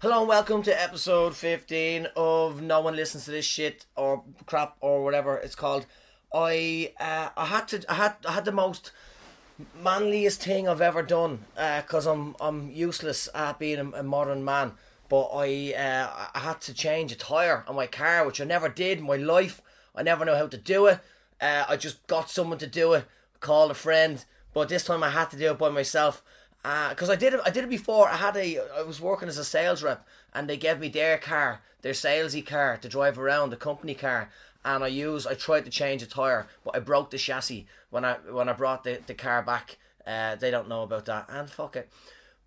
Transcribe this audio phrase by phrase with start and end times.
[0.00, 4.76] Hello and welcome to episode 15 of No One Listens to This Shit or Crap
[4.80, 5.86] or whatever it's called.
[6.32, 8.92] I uh, I had to I had I had the most
[9.82, 14.74] manliest thing I've ever done because I'm I'm useless at being a, a modern man.
[15.08, 18.68] But I uh, I had to change a tire on my car, which I never
[18.68, 19.60] did in my life.
[19.96, 21.00] I never know how to do it.
[21.40, 23.04] Uh, I just got someone to do it,
[23.40, 24.24] called a friend.
[24.54, 26.22] But this time I had to do it by myself
[26.62, 27.40] because uh, I did it.
[27.44, 28.08] I did it before.
[28.08, 28.58] I had a.
[28.76, 32.44] I was working as a sales rep, and they gave me their car, their salesy
[32.44, 34.30] car, to drive around, the company car.
[34.64, 35.26] And I used.
[35.26, 38.52] I tried to change a tire, but I broke the chassis when I when I
[38.52, 39.78] brought the, the car back.
[40.06, 41.88] Uh, they don't know about that, and fuck it.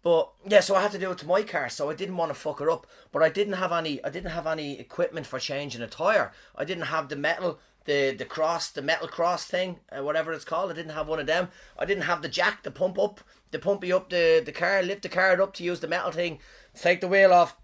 [0.04, 2.32] But yeah, so I had to do it to my car, so I didn't want
[2.32, 2.88] to fuck her up.
[3.12, 4.04] But I didn't have any.
[4.04, 6.34] I didn't have any equipment for changing a tire.
[6.56, 10.46] I didn't have the metal the the cross, the metal cross thing, uh, whatever it's
[10.46, 10.72] called.
[10.72, 11.50] I didn't have one of them.
[11.78, 14.82] I didn't have the jack to pump up, to pump you up the the car,
[14.84, 16.40] lift the car up to use the metal thing,
[16.76, 17.56] take the wheel off.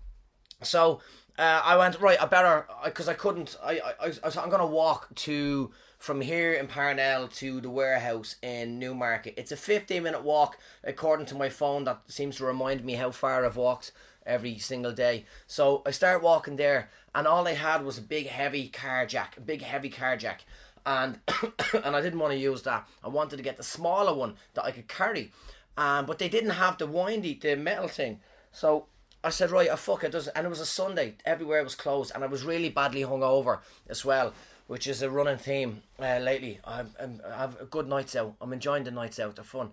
[0.63, 1.02] So
[1.38, 2.22] uh, I went right.
[2.22, 3.55] I better because I, I, couldn't.
[3.64, 8.80] I I, I I'm gonna walk to from here in Parnell to the warehouse in
[8.80, 9.33] Newmarket.
[9.38, 13.11] It's a 15 minute walk according to my phone that seems to remind me how
[13.11, 13.92] far I've walked
[14.28, 15.25] every single day.
[15.47, 19.38] So I start walking there and all I had was a big heavy car jack,
[19.38, 20.44] a big heavy car jack,
[20.86, 21.20] and
[21.83, 22.88] and I didn't want to use that.
[23.03, 25.31] I wanted to get the smaller one that I could carry,
[25.78, 28.20] um, but they didn't have the windy, the metal thing.
[28.52, 28.86] So
[29.23, 32.11] I said, right, I fuck it, does and it was a Sunday, everywhere was closed,
[32.14, 34.33] and I was really badly hungover as well,
[34.67, 36.59] which is a running theme uh, lately.
[36.64, 38.36] I'm, I'm, I have good nights out.
[38.39, 39.36] I'm enjoying the nights out.
[39.36, 39.72] They're fun.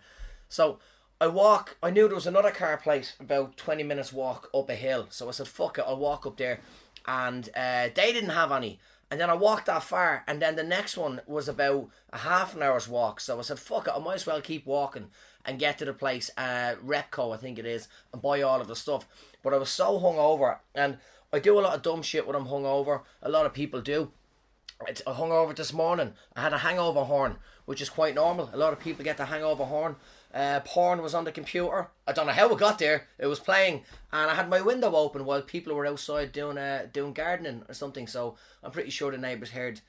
[0.49, 0.79] So
[1.21, 1.77] I walk.
[1.83, 5.07] I knew there was another car place about twenty minutes walk up a hill.
[5.11, 6.61] So I said, fuck it, I'll walk up there
[7.07, 8.81] and uh, they didn't have any.
[9.11, 12.57] And then I walked that far, and then the next one was about a half
[12.57, 13.21] an hour's walk.
[13.21, 15.11] So I said, "Fuck it, I might as well keep walking
[15.45, 18.67] and get to the place, uh, Repco, I think it is, and buy all of
[18.67, 19.07] the stuff."
[19.43, 20.99] But I was so hungover, and
[21.33, 23.03] I do a lot of dumb shit when I'm hungover.
[23.23, 24.11] A lot of people do.
[24.89, 26.15] It's a hungover this morning.
[26.35, 28.51] I had a hangover horn, which is quite normal.
[28.53, 29.97] A lot of people get the hangover horn.
[30.35, 31.89] Uh, porn was on the computer.
[32.09, 33.07] I don't know how it got there.
[33.19, 36.89] It was playing, and I had my window open while people were outside doing uh,
[36.93, 38.09] doing gardening or something.
[38.09, 39.81] So I'm pretty sure the neighbours heard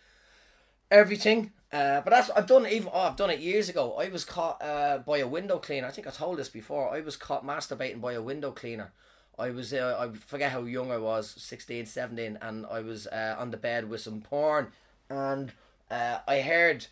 [0.91, 1.51] everything.
[1.73, 2.89] Uh, but that's I've done it even.
[2.93, 3.95] Oh, I've done it years ago.
[3.97, 5.87] I was caught uh, by a window cleaner.
[5.87, 6.93] I think I told this before.
[6.93, 8.91] I was caught masturbating by a window cleaner.
[9.39, 13.35] I was uh, I forget how young I was, 16, 17, and I was uh,
[13.37, 14.67] on the bed with some porn,
[15.09, 15.51] and
[15.91, 16.85] uh, I heard,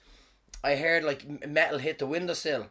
[0.64, 2.68] I heard like metal hit the windowsill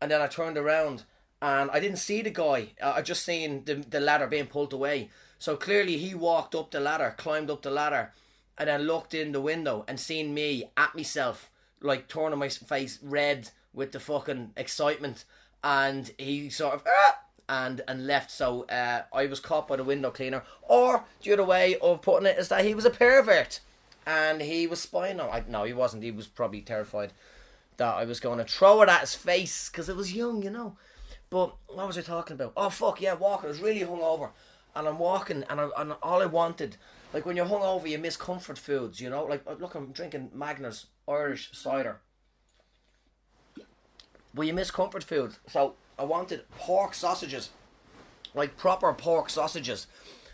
[0.00, 1.04] and then I turned around
[1.40, 2.68] and I didn't see the guy.
[2.82, 5.10] I just seen the, the ladder being pulled away.
[5.38, 8.12] So clearly he walked up the ladder, climbed up the ladder,
[8.56, 11.50] and then looked in the window and seen me at myself,
[11.80, 15.24] like turning my face red with the fucking excitement.
[15.62, 17.18] And he sort of ah!
[17.48, 18.30] and and left.
[18.30, 20.44] So uh, I was caught by the window cleaner.
[20.62, 23.60] Or the other way of putting it is that he was a pervert
[24.06, 25.30] and he was spying on.
[25.30, 26.02] I no, he wasn't.
[26.02, 27.12] He was probably terrified
[27.76, 30.50] that I was going to throw it at his face because it was young, you
[30.50, 30.76] know.
[31.30, 32.52] But what was I talking about?
[32.56, 33.46] Oh fuck yeah, walking.
[33.46, 34.30] I was really hungover,
[34.74, 36.76] and I'm walking, and, I, and all I wanted,
[37.12, 39.24] like when you're hungover, you miss comfort foods, you know.
[39.24, 42.00] Like uh, look, I'm drinking Magners Irish cider.
[44.34, 47.50] Well, you miss comfort food, so I wanted pork sausages,
[48.34, 49.86] like proper pork sausages.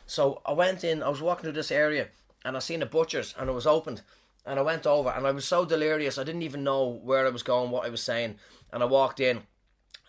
[0.06, 1.02] So I went in.
[1.02, 2.08] I was walking through this area,
[2.44, 4.02] and I seen a butcher's, and it was opened
[4.46, 7.30] and I went over and I was so delirious I didn't even know where I
[7.30, 8.36] was going, what I was saying.
[8.72, 9.42] And I walked in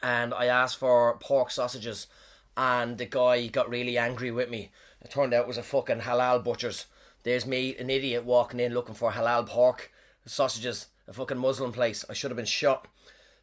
[0.01, 2.07] and I asked for pork sausages
[2.55, 4.71] and the guy got really angry with me.
[5.01, 6.85] It turned out it was a fucking halal butcher's.
[7.23, 9.91] There's me, an idiot, walking in looking for halal pork
[10.25, 12.05] sausages, a fucking Muslim place.
[12.09, 12.87] I should have been shot.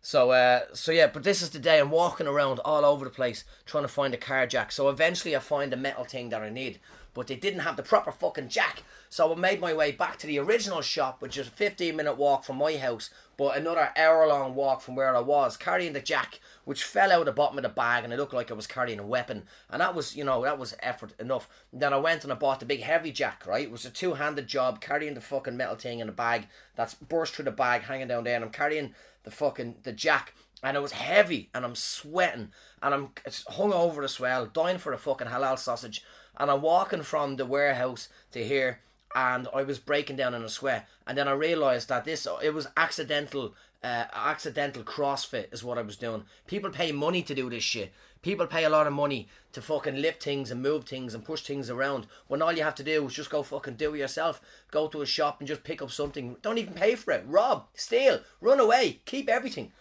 [0.00, 3.10] So, uh, so yeah, but this is the day I'm walking around all over the
[3.10, 4.72] place trying to find a car jack.
[4.72, 6.78] So eventually I find the metal thing that I need
[7.18, 8.84] but they didn't have the proper fucking jack.
[9.10, 12.16] So I made my way back to the original shop, which is a 15 minute
[12.16, 16.00] walk from my house, but another hour long walk from where I was, carrying the
[16.00, 18.68] jack, which fell out the bottom of the bag and it looked like I was
[18.68, 19.42] carrying a weapon.
[19.68, 21.48] And that was, you know, that was effort enough.
[21.72, 23.64] And then I went and I bought the big heavy jack, right?
[23.64, 26.46] It was a two handed job carrying the fucking metal thing in a bag
[26.76, 28.36] that's burst through the bag hanging down there.
[28.36, 28.94] And I'm carrying
[29.24, 32.50] the fucking the jack and it was heavy and I'm sweating
[32.82, 33.10] and I'm
[33.48, 36.02] hung over as well, dying for a fucking halal sausage
[36.36, 38.80] and I'm walking from the warehouse to here
[39.14, 42.54] and I was breaking down in a sweat and then I realized that this it
[42.54, 46.24] was accidental uh, accidental CrossFit is what I was doing.
[46.46, 47.92] People pay money to do this shit.
[48.22, 51.42] People pay a lot of money to fucking lift things and move things and push
[51.42, 54.40] things around when all you have to do is just go fucking do it yourself.
[54.72, 56.36] Go to a shop and just pick up something.
[56.42, 57.24] Don't even pay for it.
[57.26, 59.72] Rob, steal, run away, keep everything.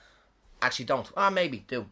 [0.61, 1.11] Actually, don't.
[1.15, 1.85] Ah, maybe do.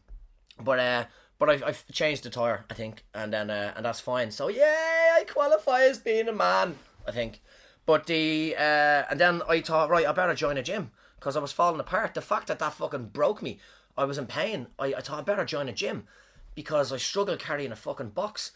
[0.60, 1.06] But uh,
[1.38, 4.32] But I've, I've changed the tire, I think, and then uh, and that's fine.
[4.32, 6.76] So yeah, I qualify as being a man,
[7.08, 7.42] I think.
[7.86, 11.42] But the uh, and then I thought, right, I better join a gym because I
[11.42, 12.14] was falling apart.
[12.14, 13.60] The fact that that fucking broke me,
[13.98, 14.68] I was in pain.
[14.80, 16.08] I, I thought I better join a gym
[16.56, 18.52] because I struggle carrying a fucking box.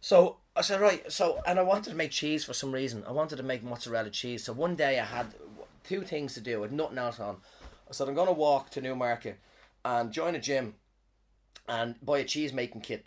[0.00, 3.04] So I said, right, so, and I wanted to make cheese for some reason.
[3.06, 4.42] I wanted to make mozzarella cheese.
[4.44, 5.28] So one day I had
[5.84, 7.36] two things to do with nothing else on.
[7.92, 9.38] I said, I'm going to walk to Newmarket
[9.84, 10.76] and join a gym
[11.68, 13.06] and buy a cheese making kit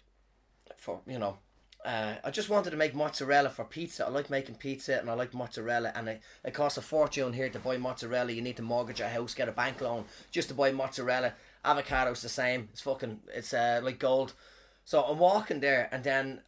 [0.77, 1.39] for, you know,
[1.83, 4.05] uh, I just wanted to make mozzarella for pizza.
[4.05, 7.49] I like making pizza and I like mozzarella, and it, it costs a fortune here
[7.49, 8.31] to buy mozzarella.
[8.31, 11.33] You need to mortgage a house, get a bank loan just to buy mozzarella.
[11.63, 12.69] Avocado's the same.
[12.71, 14.33] It's fucking, it's uh, like gold.
[14.83, 16.41] So I'm walking there, and then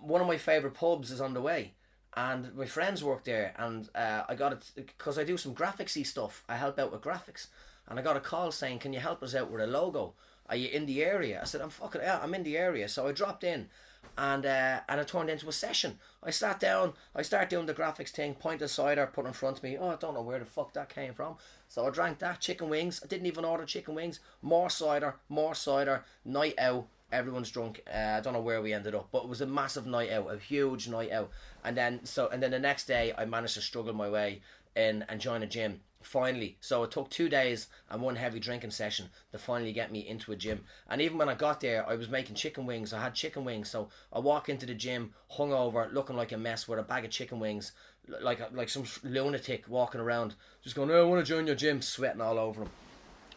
[0.00, 1.74] one of my favorite pubs is on the way,
[2.16, 6.06] and my friends work there, and uh, I got it because I do some graphicsy
[6.06, 6.44] stuff.
[6.48, 7.48] I help out with graphics,
[7.88, 10.14] and I got a call saying, "Can you help us out with a logo?
[10.48, 13.06] Are you in the area?" I said, "I'm fucking yeah, I'm in the area." So
[13.06, 13.68] I dropped in
[14.16, 15.98] and uh, and it turned into a session.
[16.22, 19.62] I sat down, I started doing the graphics thing, pointed cider, put in front of
[19.62, 19.76] me.
[19.78, 21.36] Oh, I don't know where the fuck that came from.
[21.68, 23.00] So I drank that chicken wings.
[23.02, 24.20] I didn't even order chicken wings.
[24.42, 26.04] More cider, more cider.
[26.24, 26.86] Night out.
[27.12, 27.80] Everyone's drunk.
[27.92, 30.32] Uh, I don't know where we ended up, but it was a massive night out,
[30.32, 31.30] a huge night out.
[31.62, 34.42] And then so and then the next day, I managed to struggle my way
[34.74, 36.56] in and join a gym finally.
[36.60, 40.32] So it took two days and one heavy drinking session to finally get me into
[40.32, 40.64] a gym.
[40.88, 42.92] And even when I got there, I was making chicken wings.
[42.92, 46.68] I had chicken wings, so I walk into the gym hungover, looking like a mess
[46.68, 47.72] with a bag of chicken wings,
[48.20, 51.82] like like some lunatic walking around, just going, "Oh, I want to join your gym,"
[51.82, 52.70] sweating all over them.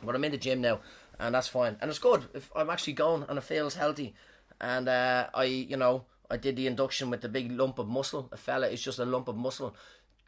[0.03, 0.79] But I'm in the gym now,
[1.19, 2.25] and that's fine, and it's good.
[2.33, 4.13] If I'm actually going and it feels healthy,
[4.59, 6.05] and uh, I, you know.
[6.29, 8.27] I did the induction with the big lump of muscle.
[8.33, 9.73] A fella is just a lump of muscle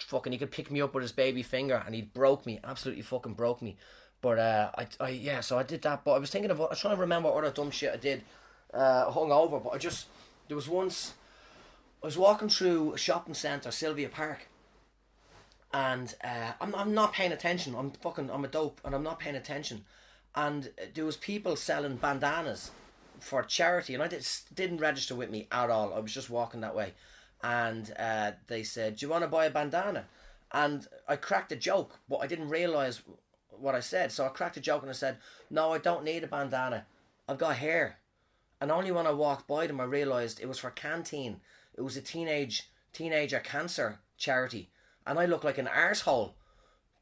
[0.04, 3.04] fucking he could pick me up with his baby finger and he broke me, absolutely
[3.04, 3.78] fucking broke me.
[4.22, 6.04] But uh, I, I yeah, so I did that.
[6.04, 7.98] But I was thinking of, I was trying to remember what other dumb shit I
[7.98, 8.24] did,
[8.74, 9.60] uh, hung over.
[9.60, 10.08] But I just
[10.48, 11.14] there was once
[12.04, 14.48] I was walking through a shopping centre, Sylvia Park,
[15.74, 17.76] and uh, I'm I'm not paying attention.
[17.76, 19.86] I'm fucking I'm a dope, and I'm not paying attention.
[20.36, 22.72] And there was people selling bandanas
[23.20, 25.94] for charity, and I did, didn't register with me at all.
[25.94, 26.94] I was just walking that way
[27.44, 30.06] and uh, they said, "Do you want to buy a bandana?"
[30.52, 33.02] And I cracked a joke, but I didn't realize
[33.50, 34.12] what I said.
[34.12, 35.18] So I cracked a joke and I said,
[35.50, 36.86] "No, I don't need a bandana.
[37.28, 38.00] I've got hair."
[38.62, 41.40] And only when I walked by them, I realized it was for Canteen.
[41.76, 44.70] It was a teenage teenager cancer charity,
[45.06, 46.34] and I look like an arsehole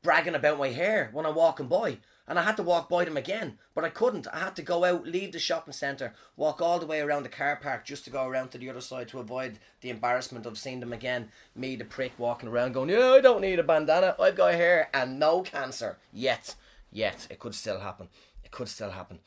[0.03, 3.15] bragging about my hair when I'm walking by and I had to walk by them
[3.15, 4.27] again, but I couldn't.
[4.33, 7.29] I had to go out, leave the shopping centre, walk all the way around the
[7.29, 10.57] car park just to go around to the other side to avoid the embarrassment of
[10.57, 11.29] seeing them again.
[11.55, 14.15] Me, the prick, walking around going, Yeah, I don't need a bandana.
[14.19, 15.97] I've got hair and no cancer.
[16.11, 16.55] Yet.
[16.91, 17.27] Yet.
[17.29, 18.09] It could still happen.
[18.43, 19.19] It could still happen.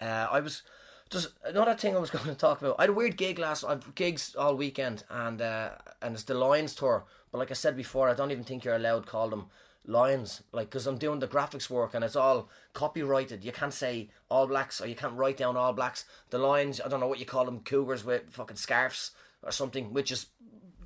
[0.00, 0.62] Uh, I was.
[1.10, 2.76] Just another thing I was going to talk about.
[2.78, 3.64] I had a weird gig last.
[3.64, 5.70] I've gigs all weekend, and uh,
[6.02, 7.04] and it's the Lions tour.
[7.32, 9.46] But like I said before, I don't even think you're allowed to call them
[9.88, 13.42] Lions like because i'm doing the graphics work and it's all copyrighted.
[13.42, 16.04] You can't say all blacks or you can't write down all blacks.
[16.30, 19.12] The Lions i don't know what you call them cougars with fucking scarves
[19.42, 20.26] or something which is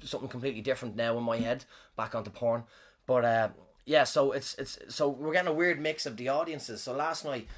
[0.03, 1.65] something completely different now in my head
[1.97, 2.63] back onto porn.
[3.07, 3.49] But uh
[3.85, 6.83] yeah so it's it's so we're getting a weird mix of the audiences.
[6.83, 7.49] So last night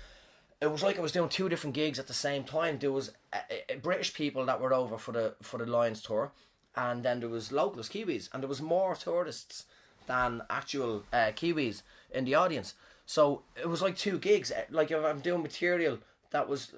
[0.63, 2.79] it was like I was doing two different gigs at the same time.
[2.79, 6.33] There was uh, uh, British people that were over for the for the Lions tour,
[6.75, 9.67] and then there was locals, Kiwis, and there was more tourists
[10.07, 12.75] than actual uh, Kiwis in the audience.
[13.07, 14.51] So it was like two gigs.
[14.51, 15.99] Eh, like if I'm doing material
[16.31, 16.73] that was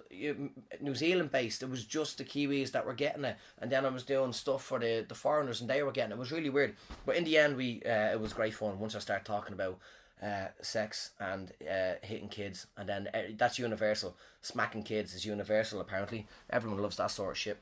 [0.80, 3.88] New Zealand based, it was just the Kiwis that were getting it, and then I
[3.88, 6.16] was doing stuff for the, the foreigners and they were getting it.
[6.16, 8.78] It was really weird, but in the end, we uh, it was great fun.
[8.78, 9.78] Once I started talking about
[10.22, 14.14] uh, sex and uh, hitting kids, and then uh, that's universal.
[14.42, 15.80] Smacking kids is universal.
[15.80, 17.58] Apparently, everyone loves that sort of shit.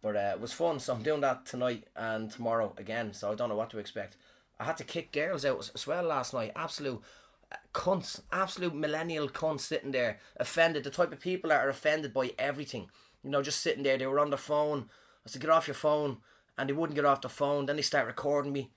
[0.00, 3.14] But uh, it was fun, so I'm doing that tonight and tomorrow again.
[3.14, 4.16] So I don't know what to expect.
[4.58, 6.52] I had to kick girls out as well last night.
[6.54, 7.02] Absolute
[7.50, 10.84] uh, cunts, absolute millennial cunts sitting there, offended.
[10.84, 12.88] The type of people that are offended by everything.
[13.24, 13.98] You know, just sitting there.
[13.98, 14.88] They were on their phone.
[15.26, 16.18] I said, get off your phone.
[16.58, 17.66] And they wouldn't get off the phone.
[17.66, 18.70] Then they start recording me.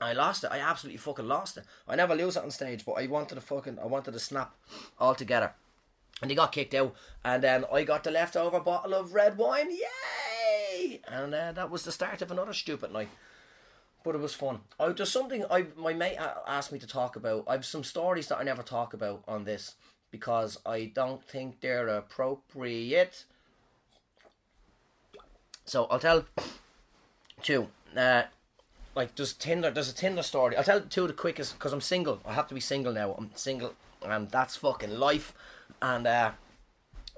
[0.00, 0.50] I lost it.
[0.52, 1.64] I absolutely fucking lost it.
[1.88, 4.54] I never lose it on stage, but I wanted to fucking, I wanted to snap
[5.00, 5.54] altogether.
[6.22, 6.94] And they got kicked out.
[7.24, 9.70] And then I got the leftover bottle of red wine.
[9.70, 11.00] Yay!
[11.08, 13.08] And uh, that was the start of another stupid night
[14.04, 14.60] but it was fun.
[14.78, 17.44] I, there's something I my mate asked me to talk about.
[17.46, 19.74] I've some stories that I never talk about on this
[20.10, 23.24] because I don't think they're appropriate.
[25.64, 26.24] So I'll tell
[27.42, 27.68] two.
[27.96, 28.22] Uh,
[28.94, 29.70] like there's Tinder.
[29.70, 30.56] There's a Tinder story.
[30.56, 32.20] I'll tell two of the quickest because I'm single.
[32.24, 33.14] I have to be single now.
[33.18, 35.34] I'm single, and that's fucking life.
[35.82, 36.32] And uh,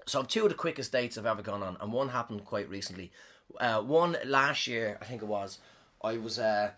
[0.07, 3.13] So two of the quickest dates I've ever gone on, and one happened quite recently.
[3.61, 5.59] Uh, one last year, I think it was.
[6.03, 6.71] I was uh,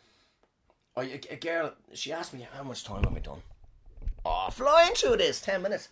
[0.97, 1.73] I, a, a girl.
[1.95, 3.43] She asked me how much time have I done.
[4.25, 5.89] Oh, flying through this ten minutes.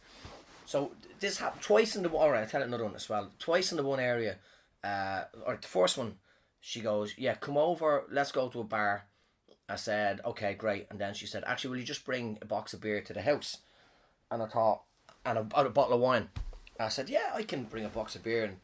[0.66, 2.42] So this happened twice in the all right.
[2.42, 3.30] I'll tell it another one as well.
[3.38, 4.36] Twice in the one area.
[4.82, 6.16] Uh, or the first one,
[6.60, 8.04] she goes, "Yeah, come over.
[8.10, 9.06] Let's go to a bar."
[9.68, 12.72] I said, "Okay, great." And then she said, "Actually, will you just bring a box
[12.72, 13.58] of beer to the house?"
[14.30, 14.82] And I thought,
[15.24, 16.28] and a, and a bottle of wine.
[16.78, 18.56] I said, "Yeah, I can bring a box of beer and,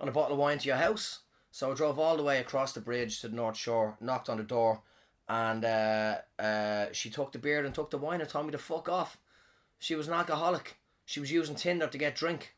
[0.00, 1.20] and a bottle of wine to your house."
[1.56, 4.36] So I drove all the way across the bridge to the North Shore, knocked on
[4.36, 4.82] the door,
[5.26, 8.58] and uh, uh, she took the beer and took the wine and told me to
[8.58, 9.16] fuck off.
[9.78, 10.76] She was an alcoholic.
[11.06, 12.54] She was using Tinder to get drink.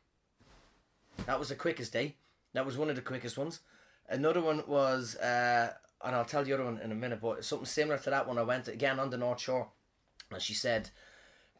[1.27, 2.17] That was the quickest day.
[2.51, 3.61] That was one of the quickest ones.
[4.09, 5.71] Another one was, uh,
[6.03, 8.37] and I'll tell the other one in a minute, but something similar to that one.
[8.37, 9.69] I went again on the North Shore,
[10.29, 10.89] and she said,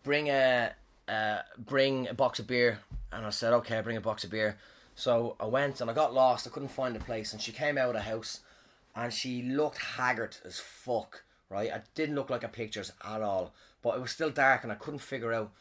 [0.03, 0.73] "Bring a,
[1.07, 2.79] uh, bring a box of beer."
[3.13, 4.57] And I said, "Okay, bring a box of beer."
[4.99, 6.45] So I went and I got lost.
[6.45, 8.41] I couldn't find the place, and she came out of the house,
[8.93, 11.23] and she looked haggard as fuck.
[11.49, 14.73] Right, I didn't look like a pictures at all, but it was still dark, and
[14.73, 15.51] I couldn't figure out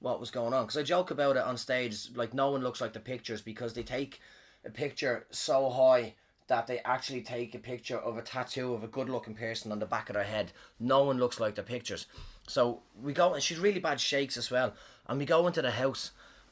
[0.00, 0.66] what was going on.
[0.66, 3.72] Because I joke about it on stage, like no one looks like the pictures because
[3.72, 4.20] they take
[4.62, 6.14] a picture so high
[6.48, 9.78] that they actually take a picture of a tattoo of a good looking person on
[9.78, 10.52] the back of their head.
[10.78, 12.04] No one looks like the pictures.
[12.46, 14.74] So we go, and she's really bad shakes as well.
[15.06, 16.10] And we go into the house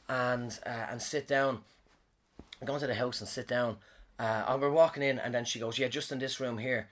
[0.09, 1.59] and uh, and sit down.
[2.61, 3.77] We go into the house and sit down.
[4.19, 6.89] Uh, and we're walking in, and then she goes, "Yeah, just in this room here."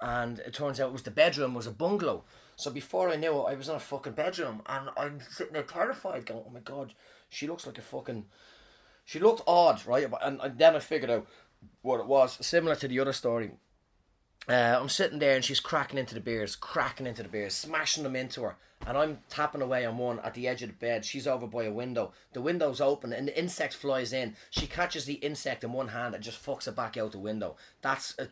[0.00, 2.24] And it turns out it was the bedroom was a bungalow.
[2.56, 5.62] So before I knew it, I was in a fucking bedroom, and I'm sitting there
[5.62, 6.94] terrified, going, "Oh my god,
[7.28, 8.26] she looks like a fucking."
[9.04, 10.08] She looked odd, right?
[10.22, 11.26] And, and then I figured out
[11.82, 13.52] what it was, similar to the other story.
[14.48, 18.02] Uh, I'm sitting there and she's cracking into the beers, cracking into the beers, smashing
[18.02, 18.56] them into her.
[18.84, 21.04] And I'm tapping away on one at the edge of the bed.
[21.04, 22.12] She's over by a window.
[22.32, 24.34] The window's open and the insect flies in.
[24.50, 27.56] She catches the insect in one hand and just fucks it back out the window.
[27.80, 28.26] That's a,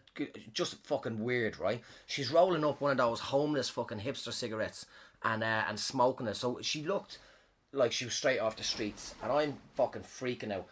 [0.52, 1.80] just fucking weird, right?
[2.06, 4.86] She's rolling up one of those homeless fucking hipster cigarettes
[5.22, 6.34] and uh, and smoking it.
[6.34, 7.18] So she looked
[7.72, 9.14] like she was straight off the streets.
[9.22, 10.66] And I'm fucking freaking out.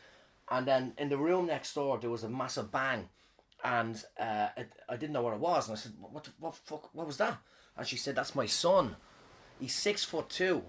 [0.50, 3.08] And then in the room next door, there was a massive bang
[3.64, 4.48] and uh,
[4.88, 6.28] I didn't know what it was, and I said, "What?
[6.38, 6.94] What fuck?
[6.94, 7.38] What was that?"
[7.76, 8.96] And she said, "That's my son.
[9.60, 10.62] He's six foot two.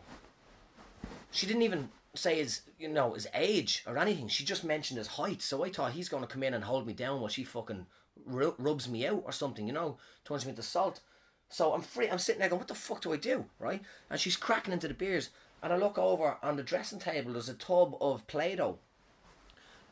[1.31, 4.27] She didn't even say his, you know, his age or anything.
[4.27, 5.41] She just mentioned his height.
[5.41, 7.85] So I thought he's going to come in and hold me down while she fucking
[8.25, 11.01] rubs me out or something, you know, turns me into salt.
[11.49, 12.09] So I'm free.
[12.09, 13.81] I'm sitting there going, "What the fuck do I do?" Right?
[14.09, 15.29] And she's cracking into the beers,
[15.61, 17.33] and I look over on the dressing table.
[17.33, 18.79] There's a tub of Play-Doh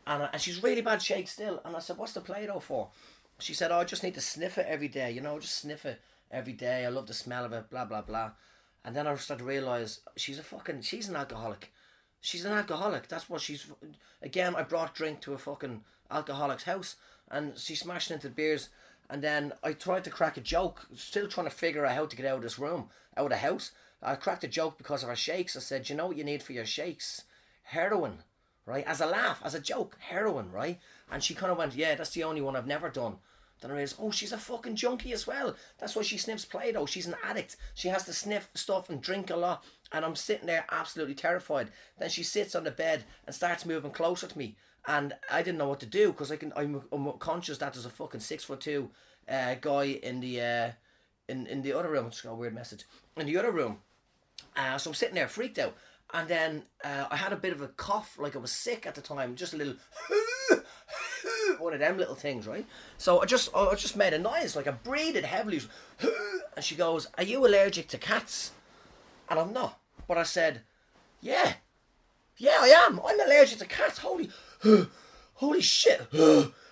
[0.07, 1.61] and, uh, and she's really bad shake still.
[1.65, 2.89] And I said, what's the Play-Doh for?
[3.39, 5.11] She said, oh, I just need to sniff it every day.
[5.11, 6.85] You know, just sniff it every day.
[6.85, 8.31] I love the smell of it, blah, blah, blah.
[8.83, 11.71] And then I started to realise she's a fucking, she's an alcoholic.
[12.21, 13.07] She's an alcoholic.
[13.07, 13.67] That's what she's,
[14.21, 16.95] again, I brought drink to a fucking alcoholic's house.
[17.29, 18.69] And she's smashing into beers.
[19.09, 22.15] And then I tried to crack a joke, still trying to figure out how to
[22.15, 23.71] get out of this room, out of the house.
[24.01, 25.55] I cracked a joke because of her shakes.
[25.55, 27.23] I said, you know what you need for your shakes?
[27.63, 28.19] Heroin
[28.67, 28.85] right?
[28.85, 30.79] As a laugh, as a joke, heroin, right?
[31.11, 33.15] And she kind of went, yeah, that's the only one I've never done.
[33.61, 35.55] Then I realized, oh, she's a fucking junkie as well.
[35.79, 36.85] That's why she sniffs Play-Doh.
[36.85, 37.55] She's an addict.
[37.73, 39.63] She has to sniff stuff and drink a lot.
[39.91, 41.71] And I'm sitting there absolutely terrified.
[41.97, 44.57] Then she sits on the bed and starts moving closer to me.
[44.85, 46.53] And I didn't know what to do because I can.
[46.55, 48.89] I'm, I'm conscious that there's a fucking six foot two
[49.27, 50.71] uh, guy in the uh,
[51.27, 52.05] in in the other room.
[52.05, 52.85] It's got a weird message
[53.17, 53.79] in the other room.
[54.55, 55.75] Uh, so I'm sitting there freaked out.
[56.13, 58.95] And then uh, I had a bit of a cough, like I was sick at
[58.95, 59.75] the time, just a little
[61.59, 62.65] one of them little things, right?
[62.97, 65.61] So I just I just made a noise, like I breathed heavily,
[66.55, 68.51] and she goes, "Are you allergic to cats?"
[69.29, 70.61] And I'm not, but I said,
[71.19, 71.53] "Yeah,
[72.37, 73.01] yeah, I am.
[73.05, 73.97] I'm allergic to cats.
[73.99, 74.29] Holy,
[75.33, 76.07] holy shit."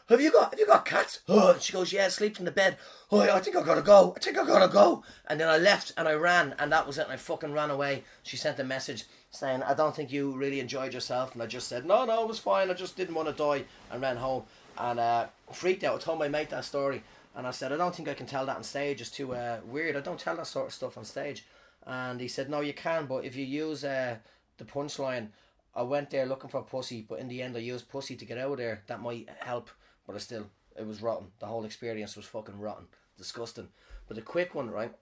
[0.09, 1.19] Have you got have you got cats?
[1.27, 2.77] Oh, and she goes, yeah, sleeps in the bed.
[3.11, 4.13] Oh, I think I gotta go.
[4.15, 5.03] I think I gotta go.
[5.27, 7.03] And then I left and I ran, and that was it.
[7.03, 8.03] And I fucking ran away.
[8.23, 11.33] She sent a message saying, I don't think you really enjoyed yourself.
[11.33, 12.69] And I just said, no, no, it was fine.
[12.69, 14.43] I just didn't want to die, and ran home
[14.77, 15.95] and uh, freaked out.
[15.95, 17.03] I told my mate that story,
[17.35, 19.01] and I said, I don't think I can tell that on stage.
[19.01, 19.95] It's too uh, weird.
[19.95, 21.45] I don't tell that sort of stuff on stage.
[21.85, 24.17] And he said, no, you can, but if you use uh,
[24.57, 25.29] the punchline.
[25.75, 28.37] I went there looking for pussy, but in the end I used pussy to get
[28.37, 28.83] out of there.
[28.87, 29.69] That might help
[30.05, 30.47] but I still
[30.77, 31.27] it was rotten.
[31.39, 32.85] The whole experience was fucking rotten,
[33.17, 33.69] disgusting.
[34.07, 34.93] But the quick one, right?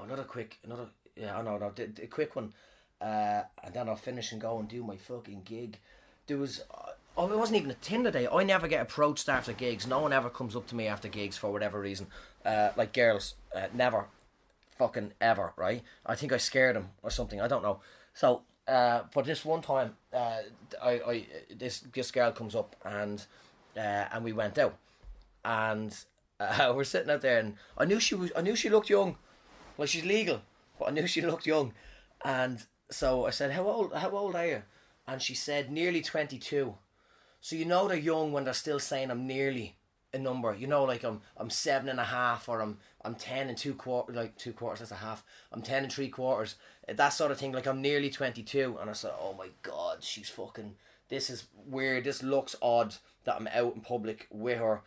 [0.00, 2.52] Another quick, another yeah, I know, no, the, the quick one,
[3.00, 5.78] uh, and then I'll finish and go and do my fucking gig.
[6.26, 6.62] There was.
[7.16, 8.28] Oh, it wasn't even a Tinder day.
[8.30, 9.88] I never get approached after gigs.
[9.88, 12.06] No one ever comes up to me after gigs for whatever reason.
[12.44, 14.06] Uh, like girls, uh, never,
[14.76, 15.82] fucking ever, right?
[16.06, 17.40] I think I scared them or something.
[17.40, 17.80] I don't know.
[18.14, 20.36] So uh, but this one time, uh,
[20.82, 21.26] I, I
[21.56, 23.24] this this girl comes up and
[23.78, 24.76] uh, and we went out,
[25.44, 25.96] and
[26.40, 29.16] uh, we're sitting out there, and I knew she was I knew she looked young,
[29.76, 30.42] like she's legal,
[30.78, 31.72] but I knew she looked young,
[32.24, 34.62] and so I said, how old how old are you?
[35.06, 36.74] And she said nearly twenty two.
[37.40, 39.76] So you know they're young when they're still saying I'm nearly
[40.12, 40.54] a number.
[40.54, 43.74] You know, like I'm I'm seven and a half or I'm I'm ten and two
[43.74, 45.24] quarters like two quarters that's a half.
[45.52, 46.56] I'm ten and three quarters.
[46.88, 47.52] That sort of thing.
[47.52, 50.74] Like I'm nearly twenty two and I said, Oh my god, she's fucking
[51.08, 52.94] this is weird, this looks odd
[53.28, 54.80] that I'm out in public with her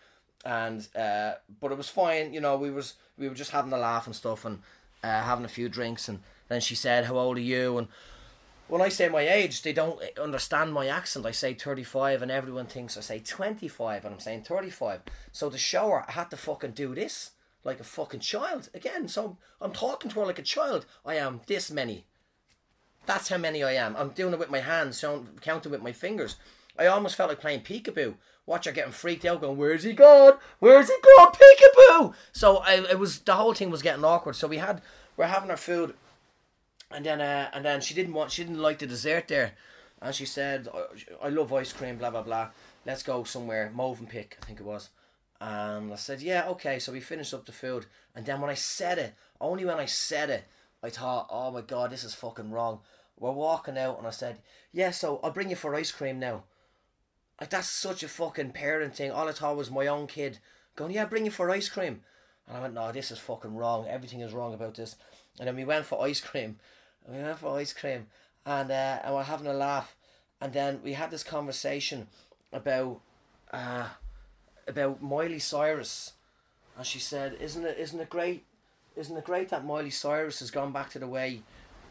[0.44, 3.78] and uh but it was fine, you know, we was we were just having a
[3.78, 4.60] laugh and stuff and
[5.04, 6.20] uh, having a few drinks and
[6.50, 7.78] then she said, How old are you?
[7.78, 7.88] and
[8.68, 11.26] when I say my age, they don't understand my accent.
[11.26, 15.02] I say 35 and everyone thinks I say 25 and I'm saying 35.
[15.34, 17.32] So the shower, I had to fucking do this
[17.66, 18.70] like a fucking child.
[18.74, 20.86] Again, so I'm talking to her like a child.
[21.06, 22.06] I am this many.
[23.06, 23.96] That's how many I am.
[23.98, 26.38] I'm doing it with my hands, showing, counting with my fingers.
[26.80, 28.16] I almost felt like playing peekaboo.
[28.46, 30.38] Watch her getting freaked out, going, "Where's he gone?
[30.60, 31.32] Where's he gone?
[31.32, 34.36] Peekaboo!" So I, it was the whole thing was getting awkward.
[34.36, 34.82] So we had
[35.16, 35.94] we're having our food
[36.94, 39.54] and then uh, and then she didn't want she didn't like the dessert there,
[40.02, 40.68] and she said,
[41.22, 42.50] "I love ice cream." Blah blah blah.
[42.86, 43.72] Let's go somewhere.
[43.76, 44.90] Movenpick, I think it was.
[45.40, 48.56] And I said, "Yeah, okay." So we finished up the food, and then when I
[48.56, 50.46] said it, only when I said it,
[50.84, 52.80] I thought, "Oh my god, this is fucking wrong."
[53.20, 54.40] We're walking out, and I said,
[54.72, 56.44] "Yeah, so I'll bring you for ice cream now."
[57.42, 59.10] Like that's such a fucking parent thing.
[59.10, 60.38] All I thought was my own kid
[60.76, 62.04] going, "Yeah, bring you for ice cream,"
[62.48, 63.88] and I went, "No, this is fucking wrong.
[63.88, 64.96] Everything is wrong about this."
[65.40, 66.60] And then we went for ice cream,
[67.08, 68.06] we went for ice cream,
[68.46, 69.96] and uh, and we're having a laugh,
[70.40, 72.08] and then we had this conversation
[72.54, 73.02] about
[73.52, 73.90] uh,
[74.68, 76.14] about Miley Cyrus,
[76.78, 78.46] and she said, "Isn't it isn't it great?
[78.96, 81.42] Isn't it great that Miley Cyrus has gone back to the way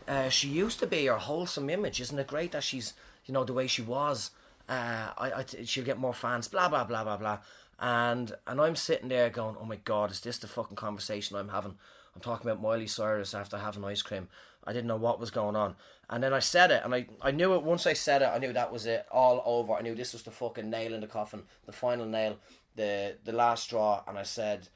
[0.07, 2.01] uh, she used to be, her wholesome image?
[2.01, 2.95] Isn't it great that she's
[3.27, 4.31] you know the way she was?
[4.71, 6.49] Uh, I, I she'll get more fans.
[6.49, 7.39] Blah blah blah blah blah."
[7.79, 11.49] And and I'm sitting there going, "Oh my god, is this the fucking conversation I'm
[11.49, 11.77] having?"
[12.15, 14.29] I'm talking about Miley Cyrus after having ice cream.
[14.65, 15.77] I didn't know what was going on.
[16.09, 17.63] And then I said it, and I, I knew it.
[17.63, 19.75] Once I said it, I knew that was it, all over.
[19.75, 22.37] I knew this was the fucking nail in the coffin, the final nail,
[22.77, 24.03] the the last straw.
[24.07, 24.69] And I said,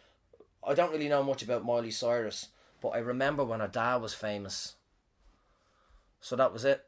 [0.66, 2.48] I don't really know much about Miley Cyrus,
[2.80, 4.76] but I remember when her dad was famous.
[6.20, 6.84] So that was it.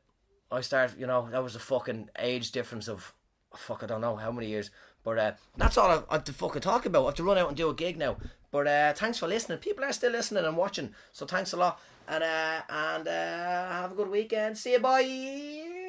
[0.51, 3.13] I started, you know, that was a fucking age difference of,
[3.55, 4.71] fuck, I don't know how many years.
[5.03, 7.05] But uh, that's all I, have to fucking talk about.
[7.05, 8.17] I have to run out and do a gig now.
[8.51, 9.59] But uh, thanks for listening.
[9.59, 11.81] People are still listening and watching, so thanks a lot.
[12.09, 14.59] And uh, and uh, have a good weekend.
[14.59, 14.81] See you.
[14.81, 15.83] Bye.